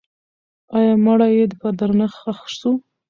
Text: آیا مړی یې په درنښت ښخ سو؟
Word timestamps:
آیا 0.77 0.93
مړی 1.05 1.31
یې 1.37 1.45
په 1.59 1.67
درنښت 1.79 2.15
ښخ 2.23 2.39
سو؟ 2.59 2.71